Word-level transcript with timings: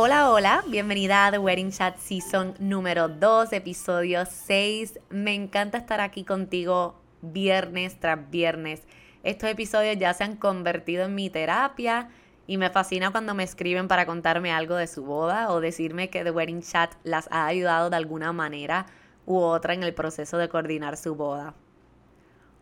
Hola, 0.00 0.30
hola, 0.30 0.62
bienvenida 0.68 1.26
a 1.26 1.32
The 1.32 1.40
Wedding 1.40 1.72
Chat 1.72 1.98
Season 1.98 2.54
número 2.60 3.08
2, 3.08 3.52
episodio 3.52 4.24
6. 4.26 5.00
Me 5.10 5.34
encanta 5.34 5.76
estar 5.76 6.00
aquí 6.00 6.22
contigo 6.22 7.02
viernes 7.20 7.98
tras 7.98 8.30
viernes. 8.30 8.86
Estos 9.24 9.50
episodios 9.50 9.96
ya 9.98 10.14
se 10.14 10.22
han 10.22 10.36
convertido 10.36 11.06
en 11.06 11.16
mi 11.16 11.30
terapia 11.30 12.10
y 12.46 12.58
me 12.58 12.70
fascina 12.70 13.10
cuando 13.10 13.34
me 13.34 13.42
escriben 13.42 13.88
para 13.88 14.06
contarme 14.06 14.52
algo 14.52 14.76
de 14.76 14.86
su 14.86 15.04
boda 15.04 15.50
o 15.50 15.60
decirme 15.60 16.10
que 16.10 16.22
The 16.22 16.30
Wedding 16.30 16.62
Chat 16.62 16.94
las 17.02 17.26
ha 17.32 17.46
ayudado 17.46 17.90
de 17.90 17.96
alguna 17.96 18.32
manera 18.32 18.86
u 19.26 19.38
otra 19.38 19.74
en 19.74 19.82
el 19.82 19.94
proceso 19.94 20.38
de 20.38 20.48
coordinar 20.48 20.96
su 20.96 21.16
boda. 21.16 21.54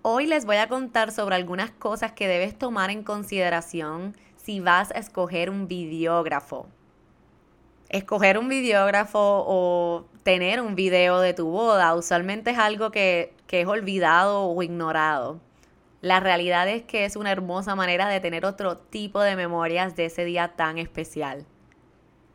Hoy 0.01 0.25
les 0.25 0.47
voy 0.47 0.57
a 0.57 0.71
contar 0.71 1.13
sobre 1.13 1.35
algunas 1.35 1.71
cosas 1.71 2.13
que 2.13 2.29
debes 2.29 2.57
tomar 2.57 2.89
en 2.89 3.03
consideración 3.03 4.17
si 4.37 4.61
vas 4.61 4.91
a 4.93 5.01
escoger 5.01 5.51
un 5.51 5.69
videógrafo. 5.69 6.71
Escoger 7.89 8.39
un 8.39 8.49
videógrafo 8.49 9.45
o 9.47 10.07
tener 10.25 10.61
un 10.61 10.75
video 10.75 11.21
de 11.21 11.35
tu 11.35 11.49
boda 11.49 11.95
usualmente 11.95 12.51
es 12.51 12.59
algo 12.59 12.91
que, 12.91 13.33
que 13.47 13.61
es 13.61 13.67
olvidado 13.69 14.45
o 14.45 14.63
ignorado. 14.63 15.41
La 16.01 16.21
realidad 16.21 16.69
es 16.69 16.83
que 16.83 17.05
es 17.05 17.17
una 17.17 17.31
hermosa 17.31 17.75
manera 17.75 18.09
de 18.09 18.21
tener 18.21 18.45
otro 18.45 18.77
tipo 18.77 19.21
de 19.21 19.37
memorias 19.37 19.95
de 19.95 20.07
ese 20.07 20.25
día 20.25 20.49
tan 20.57 20.79
especial. 20.79 21.47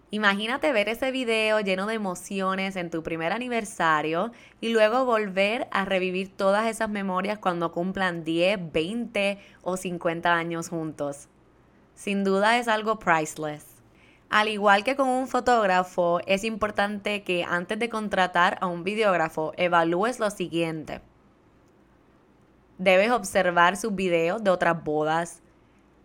Imagínate 0.09 0.73
ver 0.73 0.89
ese 0.89 1.11
video 1.11 1.61
lleno 1.61 1.85
de 1.85 1.93
emociones 1.95 2.75
en 2.75 2.89
tu 2.89 3.01
primer 3.01 3.31
aniversario 3.31 4.31
y 4.59 4.69
luego 4.69 5.05
volver 5.05 5.69
a 5.71 5.85
revivir 5.85 6.35
todas 6.35 6.67
esas 6.67 6.89
memorias 6.89 7.39
cuando 7.39 7.71
cumplan 7.71 8.25
10, 8.25 8.73
20 8.73 9.39
o 9.61 9.77
50 9.77 10.33
años 10.33 10.67
juntos. 10.67 11.29
Sin 11.95 12.25
duda 12.25 12.57
es 12.57 12.67
algo 12.67 12.99
priceless. 12.99 13.70
Al 14.31 14.47
igual 14.47 14.85
que 14.85 14.95
con 14.95 15.09
un 15.09 15.27
fotógrafo, 15.27 16.21
es 16.25 16.45
importante 16.45 17.21
que 17.21 17.43
antes 17.43 17.77
de 17.77 17.89
contratar 17.89 18.57
a 18.61 18.67
un 18.67 18.85
videógrafo 18.85 19.51
evalúes 19.57 20.21
lo 20.21 20.29
siguiente. 20.29 21.01
Debes 22.77 23.11
observar 23.11 23.75
sus 23.75 23.93
videos 23.93 24.41
de 24.41 24.49
otras 24.49 24.81
bodas, 24.85 25.41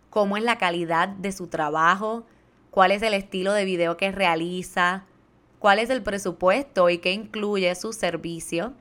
cómo 0.09 0.35
es 0.35 0.43
la 0.43 0.57
calidad 0.57 1.07
de 1.07 1.31
su 1.31 1.47
trabajo, 1.47 2.25
cuál 2.69 2.91
es 2.91 3.01
el 3.01 3.13
estilo 3.13 3.53
de 3.53 3.63
video 3.63 3.95
que 3.95 4.11
realiza, 4.11 5.05
cuál 5.59 5.79
es 5.79 5.89
el 5.89 6.03
presupuesto 6.03 6.89
y 6.89 6.97
qué 6.97 7.13
incluye 7.13 7.73
su 7.75 7.93
servicio, 7.93 8.73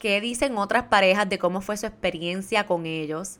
qué 0.00 0.20
dicen 0.20 0.58
otras 0.58 0.86
parejas 0.86 1.28
de 1.28 1.38
cómo 1.38 1.60
fue 1.60 1.76
su 1.76 1.86
experiencia 1.86 2.66
con 2.66 2.84
ellos 2.84 3.38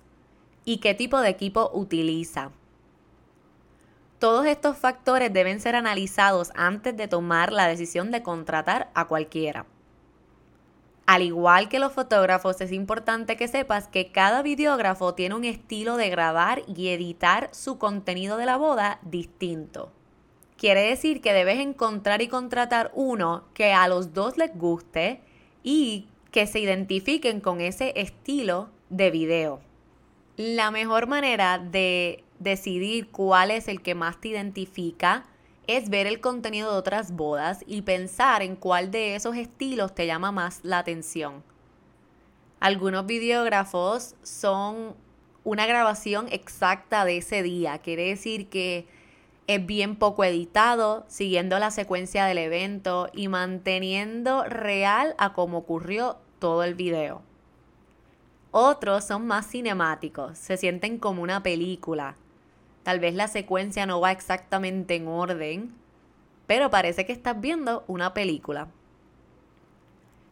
y 0.65 0.79
qué 0.79 0.95
tipo 0.95 1.21
de 1.21 1.31
equipo 1.31 1.73
utiliza. 1.75 2.53
Todos 4.25 4.47
estos 4.47 4.79
factores 4.79 5.31
deben 5.31 5.61
ser 5.61 5.77
analizados 5.77 6.51
antes 6.55 6.97
de 6.97 7.09
tomar 7.09 7.53
la 7.53 7.69
decisión 7.69 8.11
de 8.11 8.23
contratar 8.23 8.91
a 8.95 9.07
cualquiera. 9.07 9.67
Al 11.05 11.21
igual 11.21 11.69
que 11.69 11.79
los 11.79 11.93
fotógrafos, 11.93 12.59
es 12.63 12.73
importante 12.73 13.37
que 13.37 13.49
sepas 13.49 13.87
que 13.87 14.13
cada 14.13 14.41
videógrafo 14.41 15.13
tiene 15.13 15.35
un 15.35 15.45
estilo 15.45 15.99
de 15.99 16.09
grabar 16.09 16.63
y 16.67 16.89
editar 16.89 17.51
su 17.53 17.77
contenido 17.77 18.39
de 18.39 18.47
la 18.47 18.57
boda 18.57 18.99
distinto. 19.03 19.93
Quiere 20.57 20.81
decir 20.81 21.21
que 21.21 21.35
debes 21.35 21.59
encontrar 21.59 22.23
y 22.23 22.29
contratar 22.29 22.93
uno 22.95 23.45
que 23.53 23.75
a 23.75 23.87
los 23.89 24.15
dos 24.15 24.39
les 24.39 24.57
guste 24.57 25.21
y 25.63 26.09
que 26.31 26.47
se 26.47 26.61
identifiquen 26.61 27.43
con 27.43 27.61
ese 27.61 27.93
estilo 27.95 28.71
de 28.89 29.11
video. 29.11 29.61
La 30.39 30.71
mejor 30.71 31.09
manera 31.09 31.59
de 31.59 32.25
decidir 32.45 33.09
cuál 33.09 33.51
es 33.51 33.67
el 33.67 33.83
que 33.83 33.97
más 33.97 34.21
te 34.21 34.29
identifica 34.29 35.25
es 35.67 35.89
ver 35.89 36.07
el 36.07 36.21
contenido 36.21 36.71
de 36.71 36.79
otras 36.79 37.13
bodas 37.13 37.65
y 37.67 37.83
pensar 37.83 38.43
en 38.43 38.55
cuál 38.55 38.91
de 38.91 39.17
esos 39.17 39.37
estilos 39.37 39.95
te 39.95 40.07
llama 40.07 40.31
más 40.31 40.61
la 40.63 40.79
atención. 40.79 41.43
Algunos 42.61 43.07
videógrafos 43.07 44.15
son 44.23 44.95
una 45.43 45.67
grabación 45.67 46.27
exacta 46.31 47.05
de 47.05 47.19
ese 47.19 47.43
día, 47.43 47.79
quiere 47.79 48.09
decir 48.09 48.49
que 48.49 48.87
es 49.47 49.65
bien 49.67 49.97
poco 49.97 50.25
editado, 50.25 51.05
siguiendo 51.09 51.59
la 51.59 51.71
secuencia 51.71 52.25
del 52.25 52.39
evento 52.39 53.09
y 53.13 53.29
manteniendo 53.29 54.45
real 54.45 55.15
a 55.19 55.35
cómo 55.35 55.59
ocurrió 55.59 56.17
todo 56.39 56.63
el 56.65 56.75
video. 56.75 57.23
Otros 58.51 59.05
son 59.05 59.27
más 59.27 59.49
cinemáticos, 59.49 60.39
se 60.39 60.57
sienten 60.57 60.99
como 60.99 61.23
una 61.23 61.43
película, 61.43 62.17
Tal 62.85 63.01
vez 63.01 63.15
la 63.15 63.29
secuencia 63.29 63.87
no 63.87 64.01
va 64.01 64.13
exactamente 64.13 64.95
en 64.95 65.09
orden, 65.09 65.75
pero 66.47 66.71
parece 66.71 67.07
que 67.07 67.13
estás 67.13 67.41
viendo 67.41 67.83
una 67.89 68.15
película. 68.15 68.69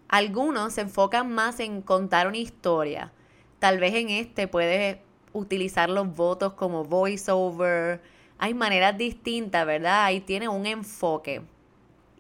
Algunos 0.08 0.74
se 0.74 0.82
enfocan 0.82 1.32
más 1.34 1.58
en 1.60 1.80
contar 1.80 2.28
una 2.28 2.36
historia. 2.36 3.10
Tal 3.58 3.80
vez 3.80 3.94
en 3.94 4.10
este 4.10 4.46
puedes 4.46 4.98
utilizar 5.32 5.88
los 5.88 6.14
votos 6.14 6.52
como 6.52 6.84
voiceover. 6.84 8.02
Hay 8.36 8.52
maneras 8.52 8.98
distintas, 8.98 9.64
¿verdad? 9.64 10.04
Ahí 10.04 10.20
tiene 10.20 10.48
un 10.48 10.66
enfoque. 10.66 11.41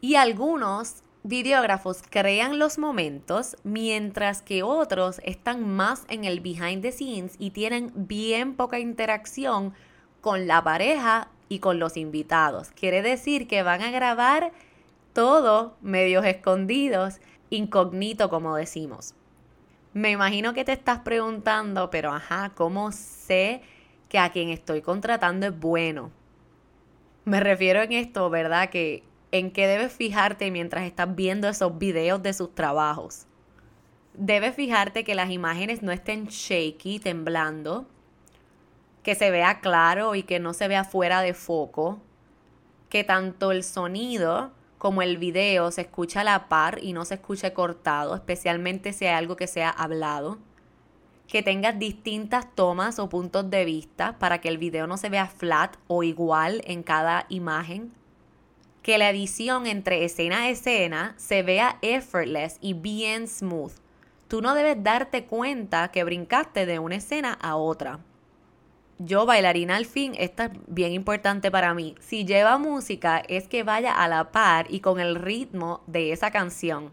Y 0.00 0.14
algunos 0.14 1.02
videógrafos 1.22 2.02
crean 2.08 2.58
los 2.58 2.78
momentos, 2.78 3.58
mientras 3.64 4.40
que 4.40 4.62
otros 4.62 5.20
están 5.24 5.68
más 5.68 6.06
en 6.08 6.24
el 6.24 6.40
behind 6.40 6.80
the 6.80 6.92
scenes 6.92 7.34
y 7.38 7.50
tienen 7.50 7.92
bien 7.94 8.54
poca 8.54 8.78
interacción 8.78 9.74
con 10.22 10.46
la 10.46 10.64
pareja 10.64 11.28
y 11.50 11.58
con 11.58 11.78
los 11.78 11.98
invitados. 11.98 12.70
Quiere 12.70 13.02
decir 13.02 13.46
que 13.46 13.62
van 13.62 13.82
a 13.82 13.90
grabar 13.90 14.52
todo 15.12 15.76
medios 15.82 16.24
escondidos, 16.24 17.20
incógnito 17.50 18.30
como 18.30 18.56
decimos. 18.56 19.14
Me 19.92 20.12
imagino 20.12 20.54
que 20.54 20.64
te 20.64 20.72
estás 20.72 21.00
preguntando, 21.00 21.90
pero 21.90 22.12
ajá, 22.12 22.52
¿cómo 22.54 22.92
sé 22.92 23.60
que 24.08 24.18
a 24.18 24.30
quien 24.30 24.48
estoy 24.48 24.80
contratando 24.80 25.46
es 25.46 25.58
bueno? 25.58 26.10
Me 27.26 27.40
refiero 27.40 27.82
en 27.82 27.92
esto, 27.92 28.30
¿verdad? 28.30 28.70
Que 28.70 29.02
en 29.32 29.50
qué 29.50 29.66
debes 29.66 29.92
fijarte 29.92 30.50
mientras 30.50 30.84
estás 30.84 31.14
viendo 31.14 31.48
esos 31.48 31.76
videos 31.78 32.22
de 32.22 32.32
sus 32.32 32.54
trabajos. 32.54 33.26
Debes 34.14 34.54
fijarte 34.54 35.04
que 35.04 35.14
las 35.14 35.30
imágenes 35.30 35.82
no 35.82 35.90
estén 35.90 36.26
shaky, 36.26 37.00
temblando, 37.00 37.86
que 39.02 39.14
se 39.14 39.30
vea 39.30 39.60
claro 39.60 40.14
y 40.14 40.22
que 40.22 40.38
no 40.38 40.54
se 40.54 40.68
vea 40.68 40.84
fuera 40.84 41.20
de 41.22 41.34
foco, 41.34 42.00
que 42.88 43.04
tanto 43.04 43.52
el 43.52 43.64
sonido 43.64 44.52
como 44.78 45.02
el 45.02 45.16
video 45.16 45.70
se 45.70 45.82
escuche 45.82 46.18
a 46.18 46.24
la 46.24 46.48
par 46.48 46.78
y 46.82 46.92
no 46.92 47.04
se 47.04 47.14
escuche 47.14 47.52
cortado, 47.52 48.14
especialmente 48.14 48.92
si 48.92 49.06
hay 49.06 49.14
algo 49.14 49.36
que 49.36 49.46
sea 49.46 49.70
hablado, 49.70 50.38
que 51.26 51.42
tengas 51.42 51.78
distintas 51.78 52.54
tomas 52.54 52.98
o 52.98 53.08
puntos 53.08 53.48
de 53.48 53.64
vista 53.64 54.18
para 54.18 54.40
que 54.40 54.48
el 54.48 54.58
video 54.58 54.86
no 54.86 54.96
se 54.96 55.08
vea 55.08 55.26
flat 55.26 55.76
o 55.86 56.02
igual 56.02 56.62
en 56.66 56.82
cada 56.82 57.26
imagen, 57.28 57.92
que 58.82 58.98
la 58.98 59.10
edición 59.10 59.66
entre 59.66 60.04
escena 60.04 60.42
a 60.42 60.50
escena 60.50 61.14
se 61.16 61.42
vea 61.42 61.78
effortless 61.82 62.58
y 62.60 62.74
bien 62.74 63.28
smooth. 63.28 63.72
Tú 64.26 64.42
no 64.42 64.54
debes 64.54 64.82
darte 64.82 65.24
cuenta 65.26 65.88
que 65.88 66.04
brincaste 66.04 66.66
de 66.66 66.78
una 66.80 66.96
escena 66.96 67.38
a 67.40 67.54
otra 67.56 68.00
yo 69.04 69.26
bailarina 69.26 69.76
al 69.76 69.86
fin, 69.86 70.14
esta 70.18 70.46
es 70.46 70.52
bien 70.66 70.92
importante 70.92 71.50
para 71.50 71.74
mí. 71.74 71.94
Si 72.00 72.24
lleva 72.24 72.58
música 72.58 73.22
es 73.28 73.48
que 73.48 73.62
vaya 73.62 73.92
a 73.92 74.08
la 74.08 74.32
par 74.32 74.66
y 74.68 74.80
con 74.80 75.00
el 75.00 75.16
ritmo 75.16 75.82
de 75.86 76.12
esa 76.12 76.30
canción. 76.30 76.92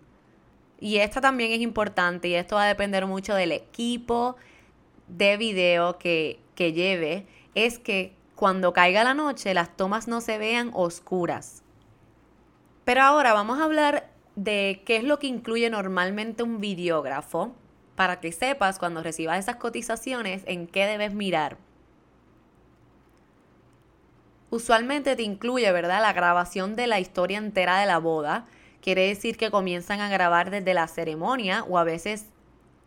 Y 0.80 0.98
esta 0.98 1.22
también 1.22 1.52
es 1.52 1.60
importante 1.60 2.30
y 2.30 2.36
esto 2.36 2.56
va 2.56 2.64
a 2.64 2.68
depender 2.68 3.06
mucho 3.06 3.36
del 3.36 3.52
equipo 3.52 4.38
de 5.08 5.38
video 5.38 5.98
que, 5.98 6.40
que 6.56 6.74
lleve. 6.74 7.28
Es 7.54 7.80
que 7.80 8.16
cuando 8.36 8.72
caiga 8.72 9.04
la 9.04 9.14
noche 9.14 9.54
las 9.54 9.76
tomas 9.76 10.08
no 10.08 10.22
se 10.22 10.38
vean 10.38 10.72
oscuras. 10.74 11.64
Pero 12.86 13.02
ahora 13.02 13.34
vamos 13.34 13.60
a 13.60 13.66
hablar 13.66 14.10
de 14.36 14.82
qué 14.86 14.96
es 14.96 15.04
lo 15.04 15.20
que 15.20 15.28
incluye 15.28 15.70
normalmente 15.70 16.44
un 16.44 16.62
videógrafo 16.62 17.54
para 17.96 18.22
que 18.22 18.32
sepas 18.32 18.80
cuando 18.80 19.04
recibas 19.04 19.38
esas 19.38 19.58
cotizaciones 19.58 20.44
en 20.46 20.68
qué 20.68 20.86
debes 20.86 21.14
mirar. 21.14 21.58
Usualmente 24.52 25.16
te 25.16 25.24
incluye, 25.24 25.72
¿verdad?, 25.72 26.02
la 26.02 26.14
grabación 26.14 26.76
de 26.76 26.88
la 26.88 27.00
historia 27.00 27.38
entera 27.38 27.80
de 27.80 27.86
la 27.86 28.00
boda. 28.00 28.48
Quiere 28.82 29.08
decir 29.08 29.38
que 29.38 29.52
comienzan 29.52 30.00
a 30.00 30.10
grabar 30.10 30.50
desde 30.50 30.74
la 30.74 30.88
ceremonia 30.88 31.64
o 31.68 31.78
a 31.78 31.84
veces 31.84 32.26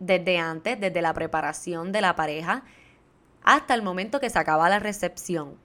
desde 0.00 0.38
antes, 0.38 0.80
desde 0.80 1.02
la 1.02 1.14
preparación 1.14 1.92
de 1.92 2.00
la 2.00 2.16
pareja, 2.16 2.64
hasta 3.44 3.74
el 3.74 3.82
momento 3.82 4.18
que 4.18 4.30
se 4.30 4.38
acaba 4.38 4.68
la 4.68 4.80
recepción. 4.80 5.56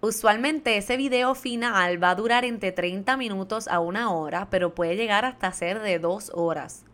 Usualmente 0.00 0.76
ese 0.76 0.96
video 0.96 1.34
final 1.34 2.02
va 2.02 2.10
a 2.10 2.14
durar 2.14 2.44
entre 2.44 2.72
30 2.72 3.16
minutos 3.16 3.66
a 3.68 3.80
una 3.80 4.12
hora, 4.12 4.48
pero 4.50 4.74
puede 4.74 4.96
llegar 4.96 5.24
hasta 5.24 5.52
ser 5.52 5.80
de 5.80 5.98
dos 5.98 6.30
horas. 6.34 6.84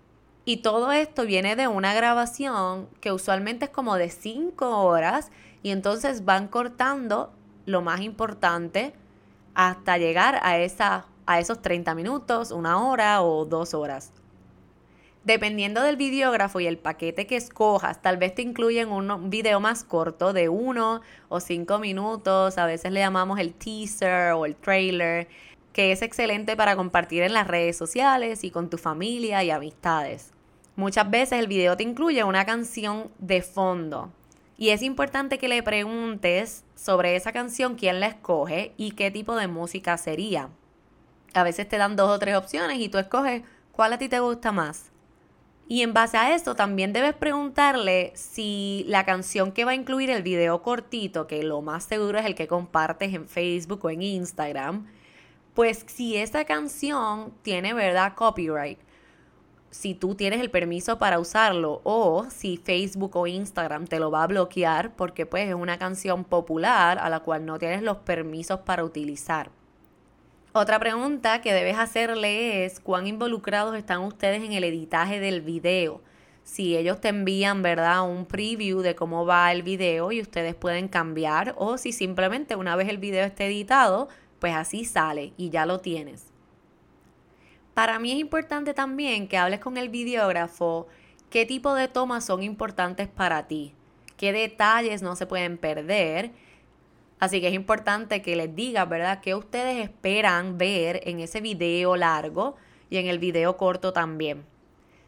Y 0.44 0.58
todo 0.58 0.90
esto 0.92 1.24
viene 1.24 1.54
de 1.54 1.68
una 1.68 1.94
grabación 1.94 2.88
que 3.00 3.12
usualmente 3.12 3.66
es 3.66 3.70
como 3.70 3.96
de 3.96 4.10
5 4.10 4.82
horas 4.84 5.30
y 5.62 5.70
entonces 5.70 6.24
van 6.24 6.48
cortando 6.48 7.32
lo 7.66 7.82
más 7.82 8.00
importante 8.00 8.92
hasta 9.54 9.98
llegar 9.98 10.40
a, 10.42 10.58
esa, 10.58 11.06
a 11.26 11.40
esos 11.40 11.60
30 11.62 11.94
minutos, 11.94 12.50
una 12.50 12.82
hora 12.86 13.22
o 13.22 13.44
dos 13.44 13.74
horas. 13.74 14.12
Dependiendo 15.24 15.82
del 15.82 15.96
videógrafo 15.96 16.58
y 16.58 16.66
el 16.66 16.78
paquete 16.78 17.28
que 17.28 17.36
escojas, 17.36 18.02
tal 18.02 18.16
vez 18.16 18.34
te 18.34 18.42
incluyen 18.42 18.88
un 18.90 19.30
video 19.30 19.60
más 19.60 19.84
corto 19.84 20.32
de 20.32 20.48
uno 20.48 21.00
o 21.28 21.38
cinco 21.38 21.78
minutos, 21.78 22.58
a 22.58 22.66
veces 22.66 22.90
le 22.90 23.00
llamamos 23.00 23.38
el 23.38 23.54
teaser 23.54 24.32
o 24.32 24.46
el 24.46 24.56
trailer, 24.56 25.28
que 25.72 25.92
es 25.92 26.02
excelente 26.02 26.56
para 26.56 26.74
compartir 26.74 27.22
en 27.22 27.34
las 27.34 27.46
redes 27.46 27.76
sociales 27.76 28.42
y 28.42 28.50
con 28.50 28.68
tu 28.68 28.78
familia 28.78 29.44
y 29.44 29.50
amistades. 29.50 30.32
Muchas 30.74 31.08
veces 31.08 31.38
el 31.38 31.46
video 31.46 31.76
te 31.76 31.84
incluye 31.84 32.24
una 32.24 32.44
canción 32.44 33.08
de 33.18 33.42
fondo 33.42 34.10
y 34.62 34.70
es 34.70 34.82
importante 34.82 35.38
que 35.38 35.48
le 35.48 35.60
preguntes 35.64 36.62
sobre 36.76 37.16
esa 37.16 37.32
canción 37.32 37.74
quién 37.74 37.98
la 37.98 38.06
escoge 38.06 38.74
y 38.76 38.92
qué 38.92 39.10
tipo 39.10 39.34
de 39.34 39.48
música 39.48 39.98
sería. 39.98 40.50
A 41.34 41.42
veces 41.42 41.68
te 41.68 41.78
dan 41.78 41.96
dos 41.96 42.08
o 42.08 42.18
tres 42.20 42.36
opciones 42.36 42.78
y 42.78 42.88
tú 42.88 42.98
escoges 42.98 43.42
cuál 43.72 43.92
a 43.92 43.98
ti 43.98 44.08
te 44.08 44.20
gusta 44.20 44.52
más. 44.52 44.92
Y 45.66 45.82
en 45.82 45.92
base 45.92 46.16
a 46.16 46.32
eso 46.32 46.54
también 46.54 46.92
debes 46.92 47.14
preguntarle 47.14 48.12
si 48.14 48.84
la 48.86 49.04
canción 49.04 49.50
que 49.50 49.64
va 49.64 49.72
a 49.72 49.74
incluir 49.74 50.10
el 50.10 50.22
video 50.22 50.62
cortito, 50.62 51.26
que 51.26 51.42
lo 51.42 51.60
más 51.60 51.82
seguro 51.82 52.20
es 52.20 52.24
el 52.24 52.36
que 52.36 52.46
compartes 52.46 53.12
en 53.14 53.26
Facebook 53.26 53.84
o 53.84 53.90
en 53.90 54.02
Instagram, 54.02 54.86
pues 55.54 55.84
si 55.88 56.16
esa 56.16 56.44
canción 56.44 57.32
tiene, 57.42 57.74
¿verdad?, 57.74 58.14
copyright. 58.14 58.78
Si 59.72 59.94
tú 59.94 60.14
tienes 60.14 60.42
el 60.42 60.50
permiso 60.50 60.98
para 60.98 61.18
usarlo 61.18 61.80
o 61.82 62.26
si 62.28 62.58
Facebook 62.58 63.16
o 63.16 63.26
Instagram 63.26 63.86
te 63.86 63.98
lo 63.98 64.10
va 64.10 64.22
a 64.22 64.26
bloquear 64.26 64.94
porque 64.94 65.24
pues 65.24 65.48
es 65.48 65.54
una 65.54 65.78
canción 65.78 66.24
popular 66.24 66.98
a 66.98 67.08
la 67.08 67.20
cual 67.20 67.46
no 67.46 67.58
tienes 67.58 67.82
los 67.82 67.96
permisos 67.96 68.60
para 68.60 68.84
utilizar. 68.84 69.50
Otra 70.52 70.78
pregunta 70.78 71.40
que 71.40 71.54
debes 71.54 71.78
hacerle 71.78 72.66
es 72.66 72.80
cuán 72.80 73.06
involucrados 73.06 73.74
están 73.74 74.02
ustedes 74.02 74.42
en 74.42 74.52
el 74.52 74.64
editaje 74.64 75.20
del 75.20 75.40
video. 75.40 76.02
Si 76.44 76.76
ellos 76.76 77.00
te 77.00 77.08
envían, 77.08 77.62
¿verdad? 77.62 78.06
Un 78.06 78.26
preview 78.26 78.82
de 78.82 78.94
cómo 78.94 79.24
va 79.24 79.50
el 79.52 79.62
video 79.62 80.12
y 80.12 80.20
ustedes 80.20 80.54
pueden 80.54 80.88
cambiar 80.88 81.54
o 81.56 81.78
si 81.78 81.92
simplemente 81.92 82.56
una 82.56 82.76
vez 82.76 82.90
el 82.90 82.98
video 82.98 83.24
esté 83.24 83.46
editado, 83.46 84.08
pues 84.38 84.54
así 84.54 84.84
sale 84.84 85.32
y 85.38 85.48
ya 85.48 85.64
lo 85.64 85.78
tienes. 85.80 86.31
Para 87.74 87.98
mí 87.98 88.12
es 88.12 88.18
importante 88.18 88.74
también 88.74 89.28
que 89.28 89.38
hables 89.38 89.60
con 89.60 89.76
el 89.76 89.88
videógrafo 89.88 90.86
qué 91.30 91.46
tipo 91.46 91.74
de 91.74 91.88
tomas 91.88 92.24
son 92.24 92.42
importantes 92.42 93.08
para 93.08 93.46
ti, 93.46 93.74
qué 94.16 94.32
detalles 94.32 95.02
no 95.02 95.16
se 95.16 95.26
pueden 95.26 95.56
perder 95.58 96.32
Así 97.22 97.40
que 97.40 97.46
es 97.46 97.54
importante 97.54 98.20
que 98.20 98.34
les 98.34 98.52
digas, 98.52 98.88
¿verdad?, 98.88 99.20
qué 99.20 99.36
ustedes 99.36 99.84
esperan 99.84 100.58
ver 100.58 101.02
en 101.04 101.20
ese 101.20 101.40
video 101.40 101.94
largo 101.94 102.56
y 102.90 102.96
en 102.96 103.06
el 103.06 103.20
video 103.20 103.56
corto 103.56 103.92
también. 103.92 104.44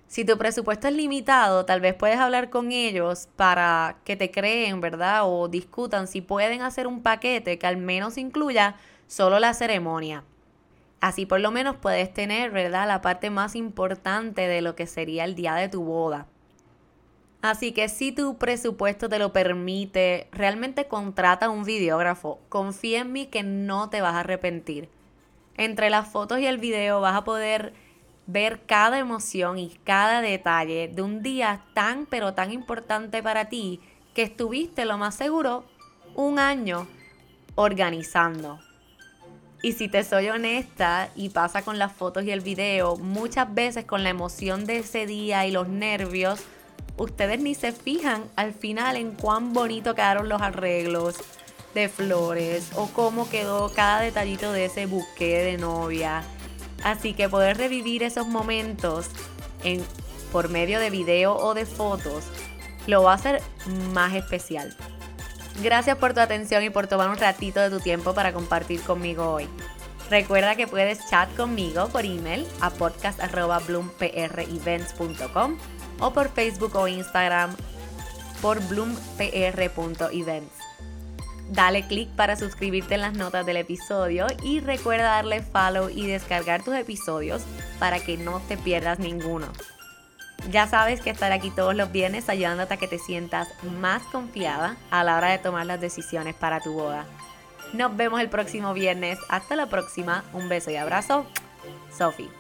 Si 0.07 0.25
tu 0.25 0.39
presupuesto 0.39 0.87
es 0.87 0.95
limitado, 0.95 1.65
tal 1.65 1.81
vez 1.81 1.93
puedes 1.95 2.21
hablar 2.21 2.51
con 2.51 2.71
ellos 2.71 3.29
para 3.35 3.97
que 4.05 4.15
te 4.15 4.31
creen, 4.31 4.81
¿verdad? 4.81 5.23
O 5.25 5.49
discutan 5.49 6.07
si 6.07 6.21
pueden 6.21 6.63
hacer 6.63 6.87
un 6.87 7.03
paquete 7.03 7.59
que 7.59 7.67
al 7.67 7.79
menos 7.79 8.17
incluya 8.17 8.77
solo 9.09 9.41
la 9.41 9.53
ceremonia. 9.53 10.23
Así 11.05 11.27
por 11.27 11.41
lo 11.41 11.51
menos 11.51 11.77
puedes 11.77 12.15
tener, 12.15 12.51
¿verdad? 12.51 12.89
La 12.89 13.03
parte 13.03 13.29
más 13.29 13.57
importante 13.57 14.49
de 14.49 14.63
lo 14.63 14.75
que 14.75 14.87
sería 14.87 15.27
el 15.27 15.35
día 15.35 15.55
de 15.55 15.69
tu 15.69 15.85
boda. 15.85 16.27
Así 17.43 17.73
que 17.73 17.91
si 17.91 18.11
tu 18.11 18.39
presupuesto 18.39 19.11
te 19.11 19.19
lo 19.19 19.31
permite, 19.31 20.29
realmente 20.33 20.87
contrata 20.87 21.51
un 21.51 21.65
videógrafo. 21.65 22.41
Confía 22.49 23.03
en 23.03 23.13
mí 23.13 23.27
que 23.27 23.43
no 23.43 23.91
te 23.91 24.01
vas 24.01 24.15
a 24.15 24.21
arrepentir. 24.21 24.89
Entre 25.59 25.91
las 25.91 26.09
fotos 26.09 26.39
y 26.39 26.47
el 26.47 26.57
video 26.57 27.03
vas 27.03 27.17
a 27.17 27.25
poder 27.25 27.75
ver 28.27 28.63
cada 28.65 28.99
emoción 28.99 29.59
y 29.59 29.79
cada 29.85 30.23
detalle 30.23 30.89
de 30.89 31.03
un 31.03 31.23
día 31.23 31.67
tan 31.75 32.07
pero 32.07 32.33
tan 32.33 32.51
importante 32.51 33.23
para 33.23 33.51
ti 33.51 33.79
que 34.15 34.23
estuviste 34.23 34.87
lo 34.87 34.97
más 34.97 35.17
seguro 35.17 35.67
un 36.15 36.39
año 36.39 36.87
organizando. 37.57 38.59
Y 39.65 39.73
si 39.73 39.89
te 39.89 40.05
soy 40.05 40.29
honesta 40.29 41.09
y 41.17 41.31
pasa 41.31 41.63
con 41.63 41.79
las 41.79 41.91
fotos 41.91 42.23
y 42.25 42.31
el 42.31 42.43
video, 42.43 42.97
muchas 42.97 43.55
veces 43.55 43.87
con 43.87 44.03
la 44.03 44.11
emoción 44.11 44.67
de 44.67 44.81
ese 44.81 45.07
día 45.07 45.47
y 45.47 45.53
los 45.53 45.69
nervios, 45.69 46.41
ustedes 46.99 47.41
ni 47.41 47.55
se 47.55 47.73
fijan 47.73 48.25
al 48.37 48.53
final 48.53 48.97
en 48.97 49.13
cuán 49.13 49.55
bonito 49.55 49.95
quedaron 49.95 50.29
los 50.29 50.43
arreglos 50.43 51.17
de 51.75 51.89
flores 51.89 52.73
o 52.75 52.89
cómo 52.89 53.31
quedó 53.31 53.73
cada 53.73 54.01
detallito 54.01 54.53
de 54.53 54.67
ese 54.67 54.85
buque 54.85 55.43
de 55.43 55.57
novia. 55.57 56.25
Así 56.83 57.15
que 57.15 57.31
poder 57.31 57.57
revivir 57.57 58.03
esos 58.03 58.27
momentos 58.27 59.07
en, 59.63 59.83
por 60.31 60.51
medio 60.51 60.79
de 60.79 60.91
video 60.91 61.35
o 61.39 61.55
de 61.55 61.65
fotos 61.65 62.25
lo 62.87 63.05
va 63.05 63.13
a 63.13 63.15
hacer 63.15 63.41
más 63.95 64.13
especial. 64.13 64.77
Gracias 65.63 65.97
por 65.99 66.15
tu 66.15 66.21
atención 66.21 66.65
y 66.65 66.71
por 66.71 66.87
tomar 66.89 67.09
un 67.09 67.17
ratito 67.17 67.61
de 67.61 67.71
tu 67.71 67.79
tiempo 67.79 68.13
para 68.13 68.33
compartir 68.33 68.81
conmigo 68.83 69.31
hoy. 69.31 69.49
Recuerda 70.11 70.57
que 70.57 70.67
puedes 70.67 71.09
chat 71.09 71.33
conmigo 71.35 71.89
por 71.89 72.05
email 72.05 72.47
a 72.61 72.69
podcast.bloomprevents.com 72.71 75.57
o 76.01 76.13
por 76.13 76.29
Facebook 76.29 76.77
o 76.77 76.87
Instagram 76.89 77.57
por 78.43 78.61
bloompr.events. 78.69 80.53
Dale 81.51 81.87
click 81.87 82.09
para 82.11 82.37
suscribirte 82.37 82.95
en 82.95 83.01
las 83.03 83.13
notas 83.15 83.45
del 83.47 83.59
episodio 83.59 84.27
y 84.43 84.59
recuerda 84.61 85.05
darle 85.05 85.43
follow 85.43 85.91
y 85.91 86.07
descargar 86.07 86.63
tus 86.63 86.75
episodios 86.75 87.43
para 87.79 88.01
que 88.01 88.17
no 88.17 88.41
te 88.41 88.57
pierdas 88.57 88.99
ninguno. 88.99 89.49
Ya 90.51 90.67
sabes 90.67 91.01
que 91.01 91.11
estar 91.11 91.31
aquí 91.33 91.51
todos 91.51 91.75
los 91.75 91.93
viernes 91.93 92.29
ayudándote 92.29 92.75
a 92.75 92.77
que 92.77 92.89
te 92.89 92.99
sientas 92.99 93.49
más 93.81 94.03
confiada 94.05 94.77
a 94.91 95.05
la 95.05 95.17
hora 95.17 95.31
de 95.31 95.39
tomar 95.39 95.65
las 95.65 95.81
decisiones 95.81 96.35
para 96.35 96.61
tu 96.61 96.75
boda. 96.75 97.07
Nos 97.75 97.97
vemos 97.97 98.21
el 98.21 98.29
próximo 98.29 98.73
viernes. 98.73 99.19
Hasta 99.29 99.57
la 99.57 99.67
próxima. 99.67 100.23
Un 100.33 100.49
beso 100.49 100.71
y 100.71 100.77
abrazo. 100.77 101.27
Sophie. 101.97 102.31